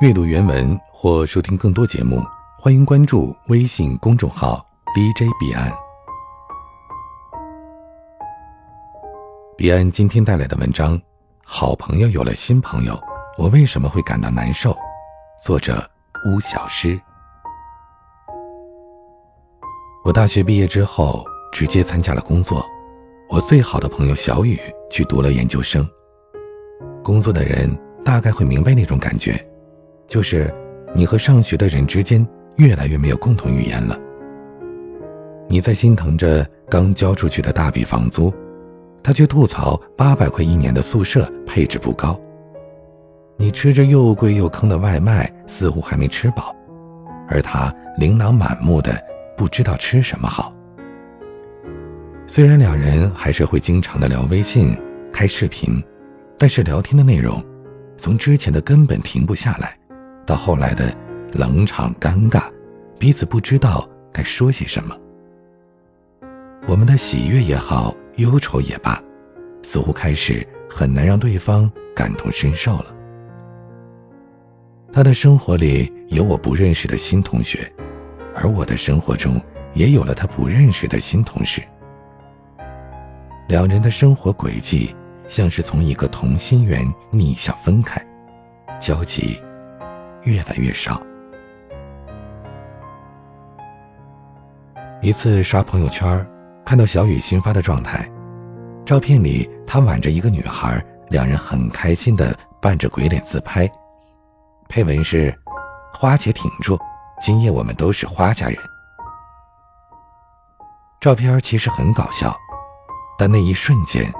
[0.00, 2.22] 阅读原文或收听更多节目，
[2.58, 4.62] 欢迎关注微信公众号
[4.94, 5.72] DJ 彼岸。
[9.56, 11.00] 彼岸今天带来的文章：
[11.42, 13.00] 好朋友有了新朋友，
[13.38, 14.76] 我为什么会感到难受？
[15.42, 15.82] 作者
[16.26, 17.00] 巫小诗。
[20.04, 22.62] 我大学毕业之后直接参加了工作，
[23.30, 24.60] 我最好的朋友小雨
[24.90, 25.88] 去读了研究生。
[27.02, 27.74] 工作的人
[28.04, 29.42] 大概会明白那种感觉。
[30.06, 30.52] 就是
[30.94, 33.98] 你和上学的人之间越来越没有共同语言了。
[35.48, 38.32] 你在心疼着刚交出去的大笔房租，
[39.02, 42.18] 他却吐槽八百块一年的宿舍配置不高。
[43.36, 46.54] 你吃着又贵又坑的外卖，似乎还没吃饱，
[47.28, 48.98] 而他琳琅满目的
[49.36, 50.52] 不知道吃什么好。
[52.26, 54.76] 虽然两人还是会经常的聊微信、
[55.12, 55.80] 开视频，
[56.38, 57.44] 但是聊天的内容，
[57.96, 59.76] 从之前的根本停不下来。
[60.26, 60.92] 到后来的
[61.32, 62.42] 冷场尴尬，
[62.98, 64.94] 彼此不知道该说些什么。
[66.66, 69.00] 我们的喜悦也好，忧愁也罢，
[69.62, 72.86] 似乎开始很难让对方感同身受了。
[74.92, 77.70] 他的生活里有我不认识的新同学，
[78.34, 79.40] 而我的生活中
[79.74, 81.62] 也有了他不认识的新同事。
[83.48, 84.92] 两人的生活轨迹
[85.28, 88.04] 像是从一个同心圆逆向分开，
[88.80, 89.40] 交集。
[90.26, 91.00] 越来越少。
[95.00, 96.26] 一次刷朋友圈，
[96.64, 98.10] 看到小雨新发的状态，
[98.84, 103.70] 照片里他挽着一个女孩，两人很开心的扮着鬼脸自拍，
[104.68, 105.32] 配文是
[105.94, 106.76] “花姐挺住，
[107.20, 108.58] 今夜我们都是花家人”。
[111.00, 112.36] 照片其实很搞笑，
[113.16, 114.12] 但那一瞬间，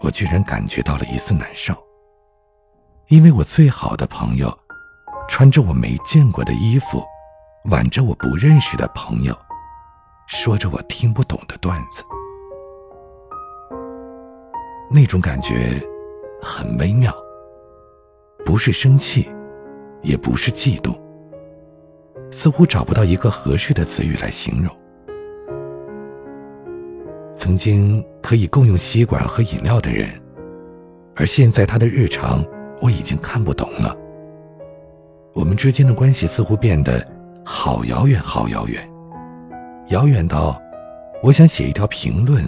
[0.00, 1.74] 我居然感觉到了一丝难受，
[3.08, 4.56] 因为我最好的朋友。
[5.30, 7.00] 穿着我没见过的衣服，
[7.70, 9.32] 挽着我不认识的朋友，
[10.26, 12.02] 说着我听不懂的段子，
[14.90, 15.80] 那种感觉
[16.42, 17.14] 很微妙，
[18.44, 19.30] 不是生气，
[20.02, 20.98] 也不是嫉妒，
[22.32, 24.76] 似乎找不到一个合适的词语来形容。
[27.36, 30.10] 曾经可以共用吸管和饮料的人，
[31.14, 32.44] 而现在他的日常
[32.82, 33.96] 我已经看不懂了。
[35.32, 37.06] 我们之间的关系似乎变得
[37.44, 38.88] 好遥远，好遥远，
[39.88, 40.60] 遥远到
[41.22, 42.46] 我想写一条评论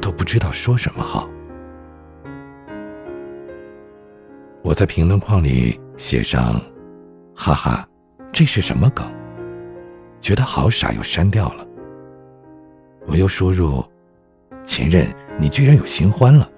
[0.00, 1.28] 都不知道说什么好。
[4.62, 6.60] 我在评论框里写上
[7.36, 7.88] “哈哈，
[8.32, 9.06] 这是什么梗？”
[10.20, 11.66] 觉得好傻，又删掉了。
[13.06, 13.84] 我又输入
[14.66, 15.06] “前任，
[15.38, 16.50] 你居然有新欢了”，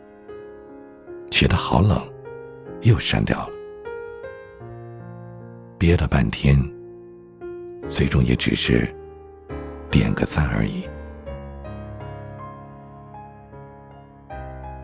[1.31, 2.01] 觉得好冷，
[2.83, 3.56] 又删掉了。
[5.79, 6.59] 憋了半天，
[7.89, 8.89] 最终也只是
[9.91, 10.85] 点个赞而已。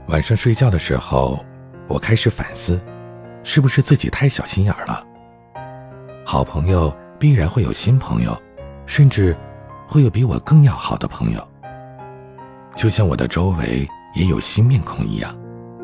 [0.08, 1.42] 晚上睡觉的时候，
[1.88, 2.78] 我开始反思，
[3.42, 5.06] 是不是自己太小心眼了？
[6.26, 8.36] 好朋友必然会有新朋友，
[8.84, 9.34] 甚至
[9.86, 11.48] 会有比我更要好的朋友。
[12.76, 15.34] 就像我的周围也有新面孔一样，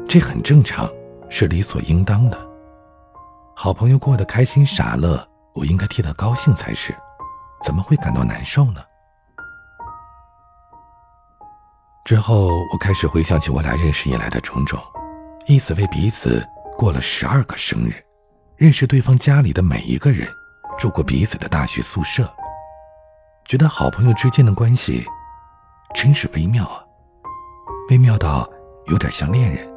[0.06, 0.86] 这很正常，
[1.30, 2.47] 是理所应当的。
[3.60, 5.20] 好朋友过得开心傻乐，
[5.52, 6.94] 我应该替他高兴才是，
[7.60, 8.80] 怎么会感到难受呢？
[12.04, 14.80] 之后我开始回想起我俩认识以来的种种，
[15.48, 16.41] 一起为彼此
[16.76, 18.00] 过了十二个生日，
[18.54, 20.28] 认识对方家里的每一个人，
[20.78, 22.32] 住过彼此的大学宿舍，
[23.44, 25.04] 觉得好朋友之间的关系
[25.97, 26.80] 真是微妙啊，
[27.91, 28.48] 微妙到
[28.86, 29.68] 有点像恋人。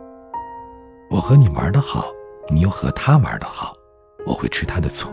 [1.10, 2.06] 我和你玩的好。
[2.52, 3.74] 你又和他玩的好，
[4.26, 5.10] 我会吃他的醋。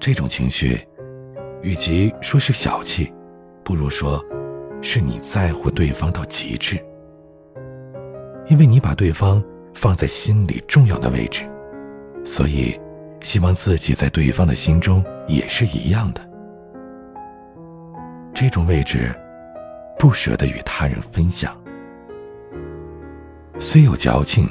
[0.00, 0.80] 这种情绪，
[1.62, 3.14] 与其说是小气，
[3.62, 4.20] 不如说，
[4.82, 6.76] 是你在乎对方到极致。
[8.46, 9.42] 因为你把对方
[9.74, 11.48] 放在心里重要的位置，
[12.24, 12.78] 所以
[13.20, 16.20] 希望自己在对方的心中也是一样的。
[18.34, 19.14] 这种位置，
[19.98, 21.56] 不舍得与他人分享，
[23.60, 24.48] 虽有矫情。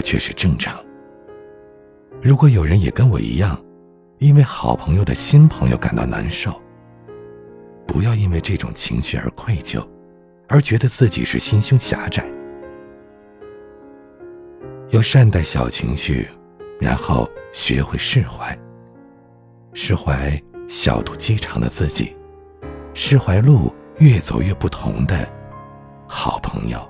[0.00, 0.82] 可却是正常。
[2.22, 3.62] 如果有人也跟我一样，
[4.16, 6.58] 因为好朋友的新朋友感到难受，
[7.86, 9.86] 不要因为这种情绪而愧疚，
[10.48, 12.24] 而觉得自己是心胸狭窄。
[14.88, 16.26] 要善待小情绪，
[16.80, 18.58] 然后学会释怀。
[19.74, 22.16] 释怀小肚鸡肠的自己，
[22.94, 25.28] 释怀路越走越不同的
[26.08, 26.80] 好朋友。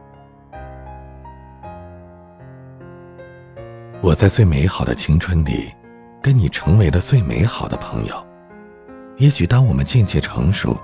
[4.02, 5.70] 我在最美好的青春里，
[6.22, 8.26] 跟你成为了最美好的朋友。
[9.18, 10.74] 也许当我们渐渐成熟，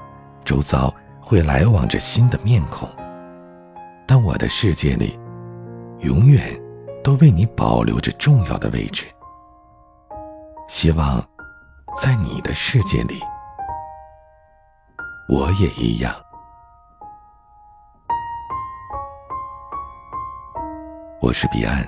[0.44, 2.86] 周遭会来往着新的面孔，
[4.06, 5.18] 但我的世界里，
[6.00, 6.54] 永远
[7.02, 9.06] 都为你保留着重要的位置。
[10.68, 11.26] 希望，
[12.02, 13.18] 在你的世界里，
[15.30, 16.14] 我也一样。
[21.22, 21.82] 我是彼岸。